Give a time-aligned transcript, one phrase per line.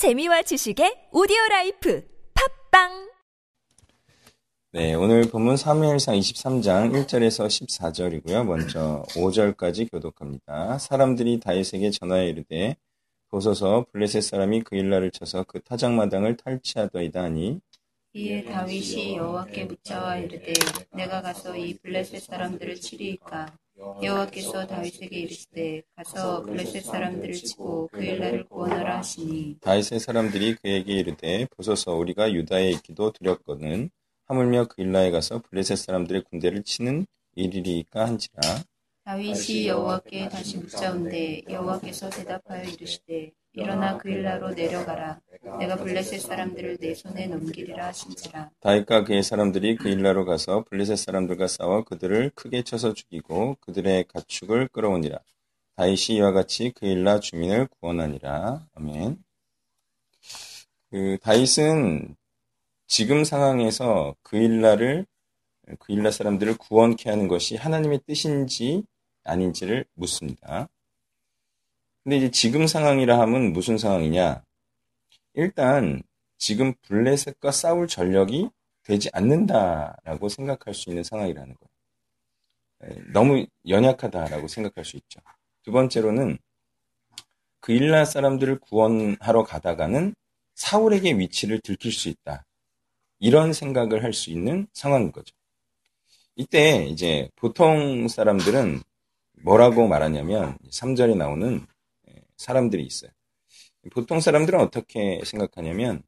[0.00, 2.02] 재미와 지식의 오디오 라이프
[2.70, 3.10] 팟빵
[4.72, 8.46] 네, 오늘 본문 사무엘상 23장 1절에서 14절이고요.
[8.46, 10.78] 먼저 5절까지 교독합니다.
[10.78, 12.76] 사람들이 다윗에게 전하여 이르되
[13.28, 17.60] 보소서 블레셋 사람이 그일라를 쳐서 그 타작마당을 탈취하더이다 하니
[18.14, 20.54] 이에 다윗이 여호와께 묻자와 이르되
[20.94, 23.52] 내가 가서 이 블레셋 사람들을 치리이까
[24.02, 29.58] 여호와께서 다윗에게 이르시되 가서 블레셋 사람들을 치고 그일라를 구원하라 하시니.
[29.60, 33.90] 다윗의 사람들이 그에게 이르되 보소서 우리가 유다에 있기도 두렵거든
[34.26, 38.40] 하물며 그 일라에 가서 블레셋 사람들의 군대를 치는 일이리까 한지라.
[39.04, 45.20] 다윗이 여호와께 다시 묻자온데 여호와께서 대답하여 이르시되 일어나 그 일라로 내려가라
[45.58, 51.48] 내가 블레셋 사람들을 내 손에 넘기리라 하신지라 다윗과 그의 사람들이 그 일라로 가서 블레셋 사람들과
[51.48, 55.18] 싸워 그들을 크게 쳐서 죽이고 그들의 가축을 끌어오니라.
[55.76, 58.66] 다윗이 이와 같이 그 일라 주민을 구원하니라.
[58.74, 59.16] 아멘.
[60.90, 62.16] 그 다윗은
[62.86, 65.06] 지금 상황에서 그 일라를
[65.78, 68.82] 그 일라 사람들을 구원케 하는 것이 하나님의 뜻인지
[69.24, 70.68] 아닌지를 묻습니다.
[72.04, 74.42] 근데 이제 지금 상황이라 하면 무슨 상황이냐?
[75.34, 76.02] 일단
[76.38, 78.48] 지금 블레셋과 싸울 전력이
[78.82, 83.04] 되지 않는다라고 생각할 수 있는 상황이라는 거예요.
[83.12, 85.20] 너무 연약하다라고 생각할 수 있죠.
[85.62, 86.38] 두 번째로는
[87.60, 90.14] 그 일라 사람들을 구원하러 가다가는
[90.54, 92.44] 사울에게 위치를 들킬 수 있다.
[93.18, 95.34] 이런 생각을 할 수 있는 상황인 거죠.
[96.36, 98.80] 이때 이제 보통 사람들은
[99.42, 101.66] 뭐라고 말하냐면 3절에 나오는
[102.40, 103.10] 사람들이 있어요.
[103.92, 106.02] 보통 사람들은 어떻게 생각하냐면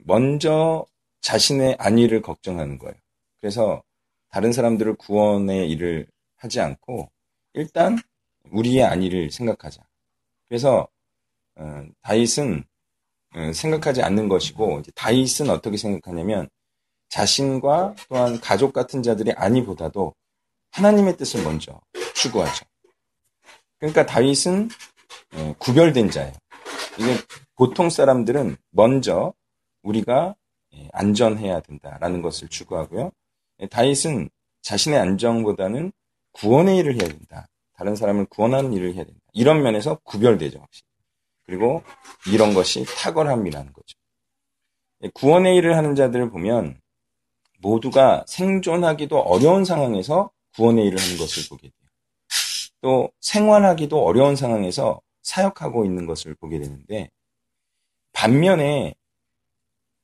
[0.00, 0.86] 먼저
[1.20, 2.94] 자신의 안위를 걱정하는 거예요.
[3.40, 3.82] 그래서
[4.30, 6.06] 다른 사람들을 구원의 일을
[6.36, 7.10] 하지 않고
[7.54, 7.98] 일단
[8.50, 9.82] 우리의 안위를 생각하자.
[10.48, 10.88] 그래서
[11.56, 12.64] 어, 다윗은
[13.34, 16.48] 어, 생각하지 않는 것이고 다윗은 어떻게 생각하냐면
[17.08, 20.14] 자신과 또한 가족 같은 자들의 안위보다도
[20.70, 21.80] 하나님의 뜻을 먼저
[22.14, 22.64] 추구하죠.
[23.78, 24.68] 그러니까 다윗은
[25.34, 26.32] 어, 구별된 자예요.
[26.98, 27.14] 이게
[27.54, 29.32] 보통 사람들은 먼저
[29.82, 30.34] 우리가
[30.74, 33.10] 예, 안전해야 된다라는 것을 추구하고요.
[33.60, 34.28] 예, 다윗은
[34.62, 35.92] 자신의 안정보다는
[36.32, 37.48] 구원의 일을 해야 된다.
[37.74, 39.20] 다른 사람을 구원하는 일을 해야 된다.
[39.32, 40.58] 이런 면에서 구별되죠.
[40.58, 40.86] 확실히.
[41.44, 41.82] 그리고
[42.26, 43.96] 이런 것이 탁월함이라는 거죠.
[45.02, 46.80] 예, 구원의 일을 하는 자들을 보면
[47.60, 51.77] 모두가 생존하기도 어려운 상황에서 구원의 일을 하는 것을 보게 돼요.
[52.80, 57.10] 또 생활하기도 어려운 상황에서 사역하고 있는 것을 보게 되는데
[58.12, 58.94] 반면에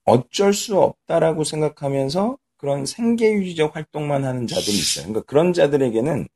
[0.04, 5.06] 어쩔 수 없다라고 생각하면서 그런 생계 유지적 활동만 하는 자들이 있어요.
[5.06, 6.28] 그러니까 그런 자들에게는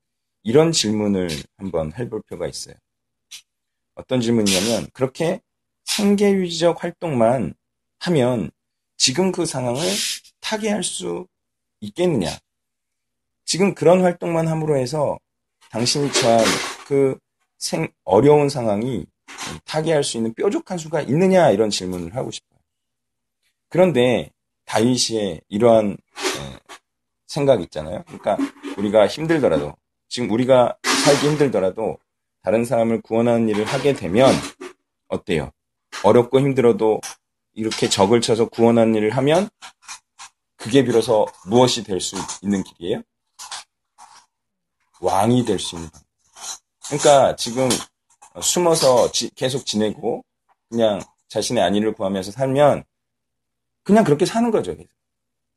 [0.43, 2.75] 이런 질문을 한번 해볼 필요가 있어요.
[3.95, 5.41] 어떤 질문이냐면 그렇게
[5.85, 7.55] 생계 유지적 활동만
[8.01, 8.51] 하면
[8.97, 9.81] 지금 그 상황을
[10.41, 11.27] 타개할 수
[11.81, 12.31] 있겠느냐?
[13.45, 15.19] 지금 그런 활동만 함으로 해서
[15.71, 16.45] 당신이 처한
[16.87, 17.19] 그
[17.59, 19.07] 생, 어려운 상황이
[19.65, 22.59] 타개할 수 있는 뾰족한 수가 있느냐 이런 질문을 하고 싶어요.
[23.69, 24.31] 그런데
[24.65, 25.97] 다윗의 이러한
[27.27, 28.03] 생각 있잖아요.
[28.07, 28.39] 그러니까
[28.77, 29.75] 우리가 힘들더라도
[30.09, 31.99] 지금 우리가 살기 힘들더라도
[32.43, 34.33] 다른 사람을 구원하는 일을 하게 되면
[35.09, 35.51] 어때요?
[36.05, 37.01] 어렵고 힘들어도
[37.53, 39.49] 이렇게 적을 쳐서 구원하는 일을 하면
[40.57, 43.03] 그게 비로소 무엇이 될 수 있는 길이에요?
[45.01, 45.89] 왕이 될 수 있는.
[46.87, 47.69] 그러니까 지금
[48.41, 50.25] 숨어서 지, 계속 지내고
[50.69, 52.85] 그냥 자신의 안위를 구하면서 살면
[53.83, 54.77] 그냥 그렇게 사는 거죠.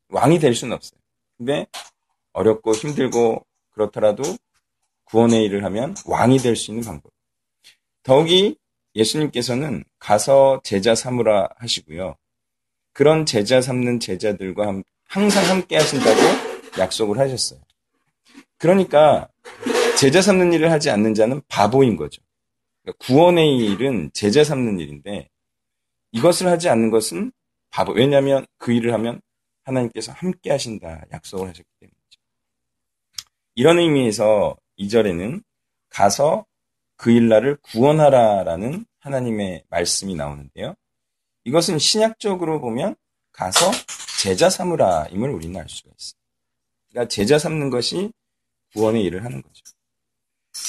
[0.08, 1.00] 왕이 될 수는 없어요.
[1.38, 1.66] 근데
[2.32, 4.22] 어렵고 힘들고 그렇더라도
[5.04, 7.12] 구원의 일을 하면 왕이 될 수 있는 방법.
[8.02, 8.56] 더욱이
[8.94, 12.16] 예수님께서는 가서 제자 삼으라 하시고요.
[12.92, 16.20] 그런 제자 삼는 제자들과 항상 함께 하신다고
[16.78, 17.60] 약속을 하셨어요.
[18.62, 19.28] 그러니까
[19.98, 22.22] 제자 삼는 일을 하지 않는 자는 바보인 거죠.
[22.82, 25.28] 그러니까 구원의 일은 제자 삼는 일인데
[26.12, 27.32] 이것을 하지 않는 것은
[27.70, 27.90] 바보.
[27.90, 29.20] 왜냐하면 그 일을 하면
[29.64, 32.20] 하나님께서 함께 하신다 약속을 하셨기 때문이죠.
[33.56, 35.42] 이런 의미에서 2절에는
[35.88, 36.46] 가서
[36.94, 40.76] 그 일날을 구원하라라는 하나님의 말씀이 나오는데요.
[41.42, 42.94] 이것은 신약적으로 보면
[43.32, 43.72] 가서
[44.20, 46.20] 제자 삼으라임을 우리는 알 수가 있어요.
[46.90, 48.12] 그러니까 제자 삼는 것이
[48.72, 49.62] 구원의 일을 하는 거죠.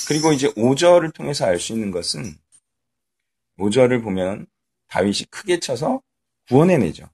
[0.08, 2.38] 그리고 이제 5절을 통해서 알 수 있는 것은
[3.58, 4.48] 5절을 보면
[4.88, 6.02] 다윗이 크게 쳐서
[6.48, 7.10] 구원해내죠.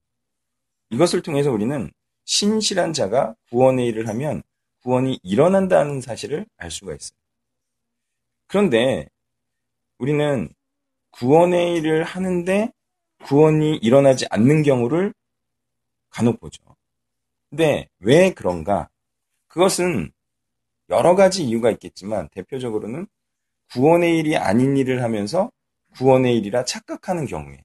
[0.89, 1.91] 이것을 통해서 우리는
[2.25, 4.43] 신실한 자가 구원의 일을 하면
[4.81, 7.17] 구원이 일어난다는 사실을 알 수가 있어요.
[8.47, 9.07] 그런데
[9.97, 10.49] 우리는
[11.11, 12.71] 구원의 일을 하는데
[13.23, 15.13] 구원이 일어나지 않는 경우를
[16.09, 16.63] 간혹 보죠.
[17.49, 18.89] 근데 왜 그런가?
[19.47, 20.11] 그것은
[20.89, 23.07] 여러 가지 이유가 있겠지만 대표적으로는
[23.71, 25.51] 구원의 일이 아닌 일을 하면서
[25.95, 27.63] 구원의 일이라 착각하는 경우에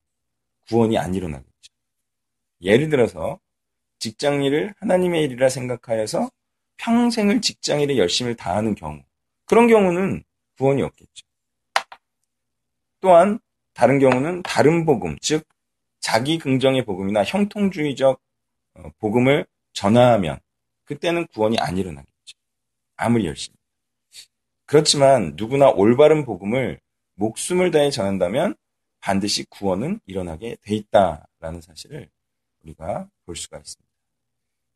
[0.68, 1.72] 구원이 안 일어나겠죠.
[2.62, 3.38] 예를 들어서
[3.98, 6.30] 직장 일을 하나님의 일이라 생각하여서
[6.76, 9.02] 평생을 직장 일에 열심히 다하는 경우
[9.46, 10.24] 그런 경우는
[10.58, 11.26] 구원이 없겠죠.
[13.00, 13.38] 또한
[13.74, 15.46] 다른 경우는 다른 복음, 즉
[16.00, 18.20] 자기 긍정의 복음이나 형통주의적
[18.74, 20.38] 어, 복음을 전하면
[20.84, 22.13] 그때는 구원이 안 일어나겠죠.
[22.96, 23.56] 아무리 열심히.
[24.66, 26.80] 그렇지만 누구나 올바른 복음을
[27.14, 28.54] 목숨을 다해 전한다면
[29.00, 32.08] 반드시 구원은 일어나게 돼 있다라는 사실을
[32.62, 33.92] 우리가 볼 수가 있습니다.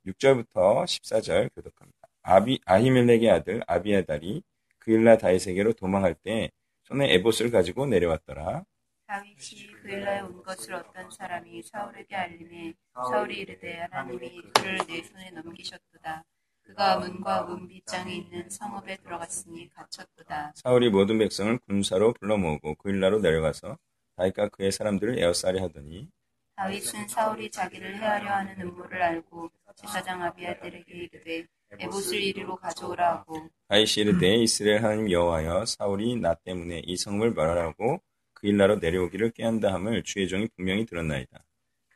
[0.07, 1.99] 6절부터 14절 교독합니다.
[2.23, 4.43] 아비, 아히멜렉의 아들 아비아달이
[4.79, 6.51] 그일라 다윗에게로 도망할 때
[6.85, 8.65] 손에 에봇을 가지고 내려왔더라.
[9.07, 16.25] 다윗이 그일라에 온 것을 어떤 사람이 사울에게 알림해 사울이 이르되 하나님이 그를 내 손에 넘기셨도다.
[16.69, 20.53] 그가 문과 문 빗장에 있는 성읍에 들어갔으니 갇혔도다.
[20.55, 23.79] 사울이 모든 백성을 군사로 불러 모으고 그일라로 내려가서
[24.17, 26.11] 다윗과 그의 사람들을 에워싸려 하더니
[26.57, 31.47] 다윗은 사울이 자기를 해하려 하는 음모를 알고 제사장 아비아들에게 이르되
[31.79, 38.03] 에봇을 이리로 가져오라 하고 다윗이 이르되 이스라엘 하나님 여호와여 사울이 나 때문에 이 성읍을 멸하라고
[38.35, 41.45] 그일라로 내려오기를 깨한다 함을 주의 종이 분명히 들었나이다.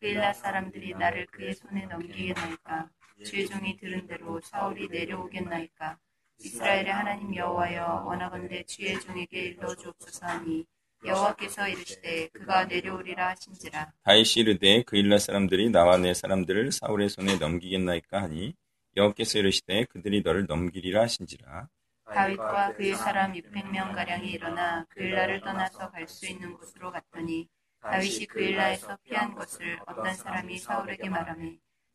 [0.01, 2.89] 그일라 사람들이 나를 그의 손에 넘기겠나이까
[3.23, 5.99] 주의 종이 들은 대로 사울이 내려오겠나이까?
[6.39, 10.65] 이스라엘의 하나님 여호와여 원하건대 주의 종에게 일러 주옵소서 하니
[11.05, 13.93] 여호와께서 이르시되 그가 내려오리라 하신지라.
[14.05, 18.55] 다윗이 이르되 그일라 사람들이 나와 내 사람들을 사울의 손에 넘기겠나이까 하니
[18.97, 21.69] 여호와께서 이르시되 그들이 너를 넘기리라 하신지라.
[22.13, 27.49] 다윗과 그의 사람 600명 가량이 일어나 그일라를 떠나서 갈 수 있는 곳으로 갔더니
[27.81, 31.51] 다윗이 그일라에서 피한 것을 어떤 사람이 사울에게 말하며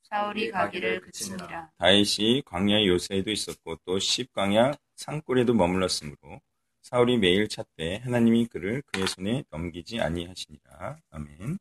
[0.10, 6.40] 사울이 가기를 그치니라 다윗이 광야 요새에도 있었고 또 십광야 산골에도 머물렀으므로
[6.82, 10.98] 사울이 매일 찾되 하나님이 그를 그의 손에 넘기지 아니하시니라.
[11.10, 11.58] 아멘.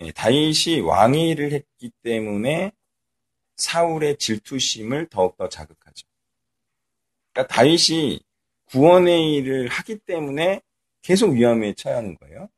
[0.00, 2.70] 예, 다윗이 왕의 일을 했기 때문에
[3.56, 6.06] 사울의 질투심을 더욱더 자극하죠.
[7.32, 8.20] 그러니까 다윗이
[8.66, 10.60] 구원의 일을 하기 때문에
[11.02, 12.48] 계속 위험에 처해 하는 거예요.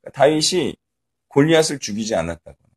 [0.00, 0.76] 그러니까 다윗이
[1.28, 2.68] 골리앗을 죽이지 않았다거나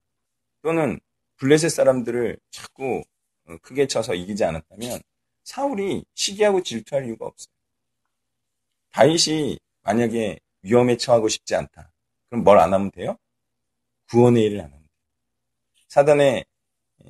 [0.61, 0.99] 또는
[1.41, 3.03] 블레셋 사람들을 자꾸
[3.47, 5.01] 어, 크게 쳐서 이기지 않았다면
[5.43, 7.51] 사울이 시기하고 질투할 이유가 없어요.
[8.91, 11.91] 다윗이 만약에 위험에 처하고 싶지 않다.
[12.29, 13.17] 그럼 뭘 안 하면 돼요?
[14.09, 14.81] 구원의 일을 안 돼요.
[15.87, 16.45] 사단의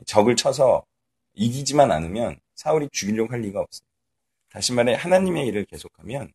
[0.06, 0.86] 적을 쳐서
[1.34, 3.86] 이기지만 않으면 사울이 죽이려고 할 리가 없어요.
[4.50, 6.32] 다시 말해 하나님의 일을 계속하면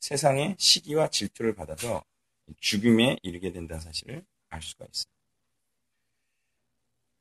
[0.00, 2.04] 세상의 시기와 질투를 받아서
[2.60, 5.17] 죽임에 이르게 된다는 사실을 알 수가 있어요.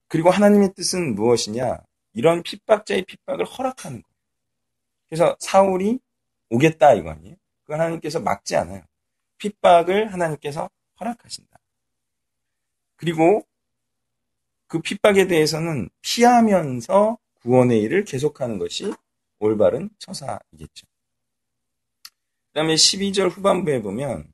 [0.07, 1.79] 그리고 하나님의 뜻은 무엇이냐?
[2.13, 4.15] 이런 핍박자의 핍박을 허락하는 거예요.
[5.09, 5.99] 그래서 사울이
[6.49, 7.35] 오겠다 이거 아니에요?
[7.63, 8.81] 그걸 하나님께서 막지 않아요.
[9.37, 10.69] 핍박을 하나님께서
[10.99, 11.59] 허락하신다.
[12.95, 13.45] 그리고
[14.67, 18.93] 그 핍박에 대해서는 피하면서 구원의 일을 계속하는 것이
[19.39, 20.87] 올바른 처사이겠죠.
[22.47, 24.31] 그 다음에 12절 후반부에 보면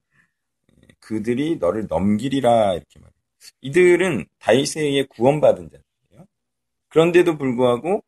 [1.00, 3.13] 그들이 너를 넘기리라 이렇게 말해요.
[3.62, 6.28] 이들은 다윗에 구원받은 자들이에요.
[6.90, 8.04] 그런데도 불구하고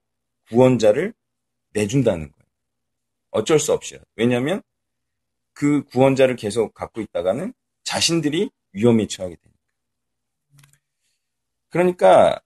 [0.50, 1.14] 구원자를
[1.74, 2.46] 내준다는 거예요.
[3.32, 4.00] 어쩔 수 없이요.
[4.16, 4.62] 왜냐하면
[5.54, 9.56] 그 구원자를 계속 갖고 있다가는 자신들이 위험에 처하게 됩니다.
[11.70, 12.40] 그러니까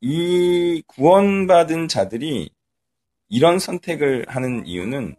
[0.00, 2.50] 이 구원받은 자들이
[3.28, 5.16] 이런 선택을 하는 이유는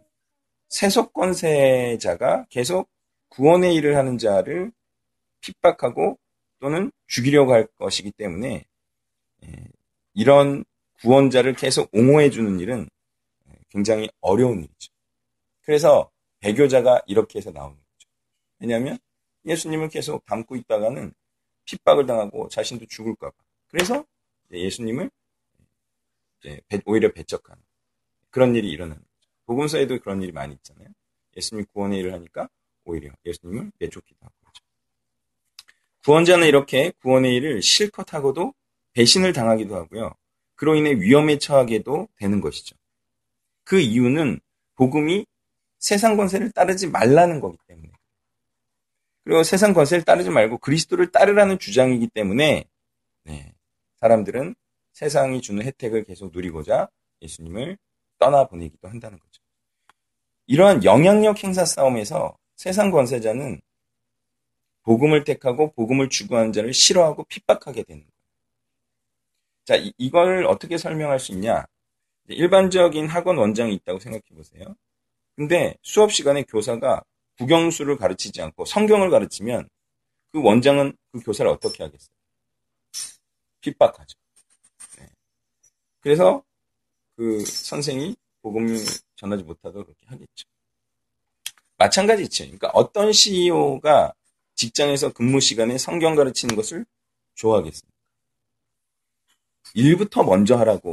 [0.68, 2.90] 세속권세자가 계속
[3.28, 4.72] 구원의 일을 하는 자를
[5.40, 6.18] 핍박하고
[6.64, 8.64] 또는 죽이려고 할 것이기 때문에
[9.44, 9.64] 예,
[10.14, 10.64] 이런
[11.02, 12.88] 구원자를 계속 옹호해 주는 일은
[13.68, 14.90] 굉장히 어려운 일이죠.
[15.60, 18.08] 그래서 배교자가 이렇게 해서 나오는 거죠.
[18.60, 18.96] 왜냐하면
[19.44, 21.12] 예수님을 계속 담고 있다가는
[21.66, 23.34] 핍박을 당하고 자신도 죽을까봐.
[23.68, 24.02] 그래서
[24.50, 25.10] 예수님을
[26.86, 27.62] 오히려 배척하는
[28.30, 29.30] 그런 일이 일어나는 거죠.
[29.44, 30.88] 복음서에도 그런 일이 많이 있잖아요.
[31.36, 32.48] 예수님 구원의 일을 하니까
[32.86, 34.43] 오히려 예수님을 내쫓기도 하고.
[36.04, 38.52] 구원자는 이렇게 구원의 일을 실컷 하고도
[38.92, 40.14] 배신을 당하기도 하고요.
[40.54, 42.76] 그로 인해 위험에 처하게도 되는 것이죠.
[43.64, 44.40] 그 이유는
[44.76, 45.26] 복음이
[45.78, 47.90] 세상 권세를 따르지 말라는 거기 때문에.
[49.24, 52.64] 그리고 세상 권세를 따르지 말고 그리스도를 따르라는 주장이기 때문에
[53.22, 53.54] 네,
[53.96, 54.54] 사람들은
[54.92, 56.88] 세상이 주는 혜택을 계속 누리고자
[57.22, 57.78] 예수님을
[58.18, 59.42] 떠나보내기도 한다는 거죠.
[60.46, 63.60] 이러한 영향력 행사 싸움에서 세상 권세자는
[64.84, 68.12] 복음을 택하고 복음을 추구하는 자를 싫어하고 핍박하게 되는 거예요.
[69.64, 71.64] 자, 이, 이걸 어떻게 설명할 수 있냐?
[72.28, 74.76] 일반적인 학원 원장이 있다고 생각해 보세요.
[75.36, 77.02] 근데 수업 시간에 교사가
[77.38, 79.68] 국영수를 가르치지 않고 성경을 가르치면
[80.32, 82.14] 그 원장은 그 교사를 어떻게 하겠어요?
[83.60, 84.18] 핍박하죠.
[84.98, 85.08] 네.
[86.00, 86.42] 그래서
[87.16, 88.78] 그 선생이 복음을
[89.16, 90.46] 전하지 못하도록 그렇게 하겠죠.
[91.76, 92.44] 마찬가지죠.
[92.44, 94.12] 그러니까 어떤 CEO가
[94.54, 96.84] 직장에서 근무 시간에 성경 가르치는 것을
[97.34, 97.94] 좋아하겠습니까?
[99.74, 100.92] 일부터 먼저 하라고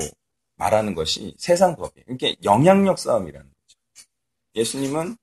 [0.56, 2.06] 말하는 것이 세상 법이에요.
[2.10, 3.80] 이게 영향력 싸움이라는 거죠.
[4.56, 5.18] 예수님은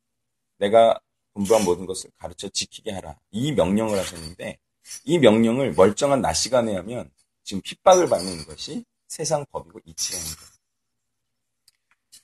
[0.58, 0.98] 내가
[1.32, 3.18] 공부한 모든 것을 가르쳐 지키게 하라.
[3.30, 4.58] 이 명령을 하셨는데
[5.04, 7.10] 이 명령을 멀쩡한 낮 시간에 하면
[7.44, 10.50] 지금 핍박을 받는 것이 세상 법이고 이치라는 거예요.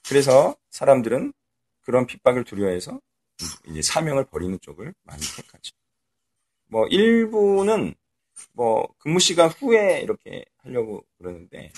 [0.09, 1.33] 그래서 사람들은
[1.83, 3.01] 그런 핍박을 두려워해서
[3.69, 5.73] 이제 사명을 버리는 쪽을 많이 택하죠.
[6.69, 7.95] 뭐 일부는
[8.53, 11.73] 뭐 근무 시간 후에 이렇게 하려고 그러는데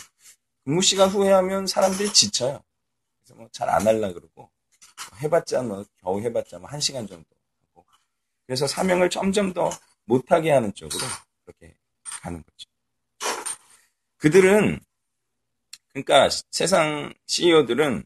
[0.65, 2.63] 근무 시간 후에 하면 사람들이 지쳐요.
[3.25, 4.51] 그래서 뭐 잘 안 할라 그러고
[5.23, 7.29] 해봤자 뭐 겨우 해봤자 뭐 한 시간 정도
[7.75, 7.87] 하고
[8.47, 9.71] 그래서 사명을 점점 더
[10.07, 11.01] 못하게 하는 쪽으로
[11.45, 11.77] 그렇게
[12.23, 12.69] 가는 거죠.
[14.19, 14.81] 그들은
[15.89, 18.05] 그러니까 세상 CEO들은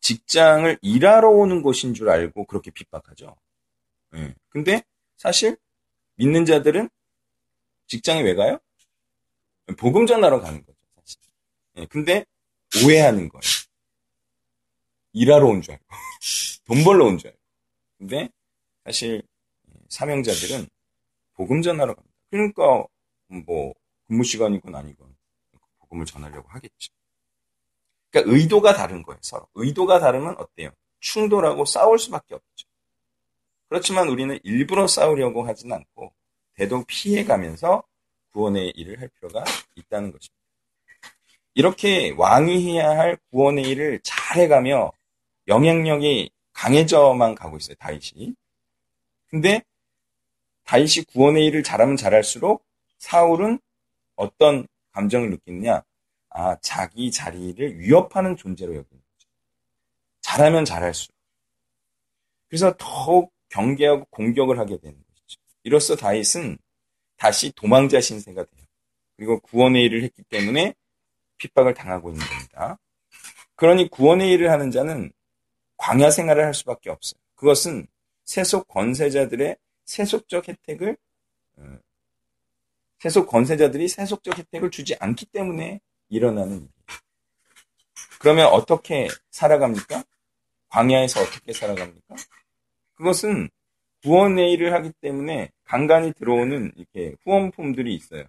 [0.00, 3.36] 직장을 일하러 오는 곳인 줄 알고 그렇게 핍박하죠.
[4.12, 4.34] 네.
[4.50, 4.82] 근데
[5.16, 5.56] 사실
[6.18, 6.88] 믿는 자들은
[7.86, 8.58] 직장에 왜 가요?
[9.78, 10.78] 복음 전하러 가는 거죠.
[10.96, 11.20] 사실.
[11.74, 11.86] 네.
[11.86, 12.24] 근데
[12.84, 13.40] 오해하는 거예요.
[15.12, 15.84] 일하러 온 줄 알고
[16.64, 17.38] 돈 벌러 온 줄 알고.
[17.98, 18.28] 근데
[18.84, 19.22] 사실
[19.88, 20.68] 사명자들은
[21.34, 22.14] 복음 전하러 갑니다.
[22.30, 22.84] 그러니까
[23.28, 23.74] 뭐
[24.06, 25.16] 근무 시간이건 아니건
[25.78, 26.92] 복음을 전하려고 하겠죠.
[28.10, 29.48] 그러니까 의도가 다른 거예요, 서로.
[29.54, 30.70] 의도가 다르면 어때요?
[31.00, 32.67] 충돌하고 싸울 수밖에 없죠.
[33.68, 36.12] 그렇지만 우리는 일부러 싸우려고 하진 않고
[36.54, 37.82] 대동 피해가면서
[38.32, 39.44] 구원의 일을 할 필요가
[39.76, 40.34] 있다는 것입니다.
[41.54, 44.92] 이렇게 왕이 해야 할 구원의 일을 잘 해가며
[45.48, 48.34] 영향력이 강해져만 가고 있어요, 다윗이.
[49.28, 49.62] 근데
[50.64, 52.64] 다윗이 구원의 일을 잘하면 잘할수록
[52.98, 53.58] 사울은
[54.16, 55.82] 어떤 감정을 느끼느냐?
[56.30, 59.28] 아, 자기 자리를 위협하는 존재로 여기는 거죠.
[60.20, 61.16] 잘하면 잘할수록.
[62.48, 65.40] 그래서 더욱 경계하고 공격을 하게 되는 것이죠.
[65.62, 66.58] 이로써 다윗은
[67.16, 68.64] 다시 도망자 신세가 돼요.
[69.16, 70.74] 그리고 구원의 일을 했기 때문에
[71.38, 72.78] 핍박을 당하고 있는 겁니다.
[73.56, 75.12] 그러니 구원의 일을 하는 자는
[75.76, 77.20] 광야 생활을 할 수밖에 없어요.
[77.34, 77.86] 그것은
[78.24, 80.96] 세속 권세자들의 세속적 혜택을
[81.56, 81.78] 어,
[82.98, 86.70] 세속 권세자들이 세속적 혜택을 주지 않기 때문에 일어나는 일이에요.
[88.20, 90.04] 그러면 어떻게 살아갑니까?
[90.68, 92.16] 광야에서 어떻게 살아갑니까?
[92.98, 93.48] 그것은
[94.02, 98.24] 구원의 일을 하기 때문에 간간히 들어오는 이렇게 후원품들이 있어요.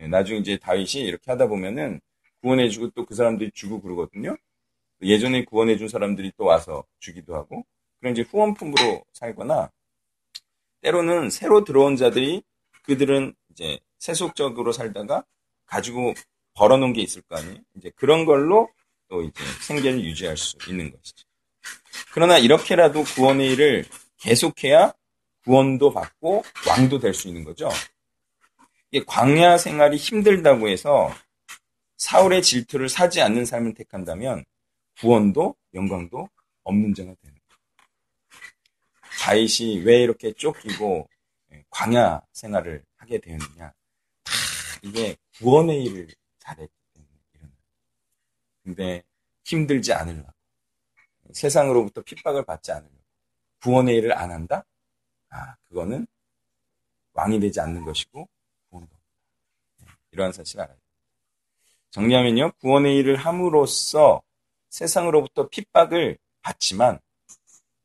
[0.00, 2.00] 예, 나중에 이제 다윗이 이렇게 하다 보면은
[2.40, 4.36] 구원해주고 또 그 사람들이 주고 그러거든요.
[5.02, 7.66] 예전에 구원해준 사람들이 또 와서 주기도 하고,
[7.98, 9.70] 그런 이제 후원품으로 살거나,
[10.80, 12.42] 때로는 새로 들어온 자들이
[12.82, 15.24] 그들은 이제 세속적으로 살다가
[15.66, 16.14] 가지고
[16.54, 17.58] 벌어놓은 게 있을 거 아니에요.
[17.76, 18.70] 이제 그런 걸로
[19.08, 21.25] 또 이제 생계를 유지할 수 있는 것이죠.
[22.12, 23.84] 그러나 이렇게라도 구원의 일을
[24.18, 24.92] 계속해야
[25.44, 27.68] 구원도 받고 왕도 될 수 있는 거죠.
[29.06, 31.12] 광야 생활이 힘들다고 해서
[31.98, 34.44] 사울의 질투를 사지 않는 삶을 택한다면
[34.98, 36.28] 구원도 영광도
[36.64, 37.60] 없는 자가 되는 거예요.
[39.20, 41.08] 다윗이 왜 이렇게 쫓기고
[41.70, 43.72] 광야 생활을 하게 되었느냐?
[44.82, 46.08] 이게 구원의 일을
[46.38, 47.52] 잘했기 때문에 이런.
[48.64, 49.02] 근데
[49.44, 50.32] 힘들지 않으려고
[51.32, 52.94] 세상으로부터 핍박을 받지 않으려고
[53.62, 54.64] 구원의 일을 안 한다?
[55.30, 56.06] 아, 그거는
[57.12, 58.28] 왕이 되지 않는 것이고
[58.70, 59.98] 구원도 없다.
[60.12, 60.86] 이러한 사실을 알아야 됩니다.
[61.90, 64.22] 정리하면요, 구원의 일을 함으로써
[64.68, 67.00] 세상으로부터 핍박을 받지만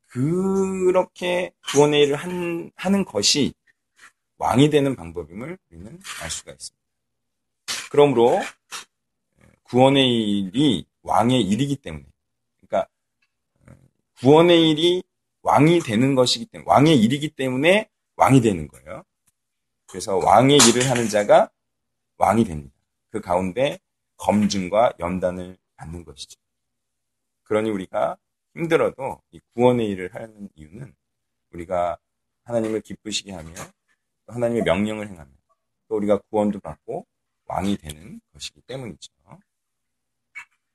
[0.07, 3.53] 그렇게 구원의 일을 한, 하는 것이
[4.37, 6.81] 왕이 되는 방법임을 우리는 알 수가 있습니다.
[7.91, 8.39] 그러므로
[9.63, 12.05] 구원의 일이 왕의 일이기 때문에
[14.21, 15.03] 구원의 일이
[15.41, 19.03] 왕이 되는 것이기 때문에 왕의 일이기 때문에 왕이 되는 거예요.
[19.87, 21.49] 그래서 왕의 일을 하는 자가
[22.17, 22.75] 왕이 됩니다.
[23.09, 23.79] 그 가운데
[24.17, 26.39] 검증과 연단을 받는 것이죠.
[27.43, 28.15] 그러니 우리가
[28.53, 30.93] 힘들어도 이 구원의 일을 하는 이유는
[31.51, 31.97] 우리가
[32.43, 33.49] 하나님을 기쁘시게 하며
[34.27, 35.31] 하나님의 명령을 행하며
[35.87, 37.07] 또 우리가 구원도 받고
[37.45, 39.11] 왕이 되는 것이기 때문이죠.